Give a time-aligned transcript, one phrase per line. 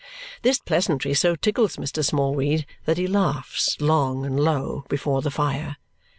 [0.41, 2.03] This pleasantry so tickles Mr.
[2.03, 5.77] Smallweed that he laughs, long and low, before the fire.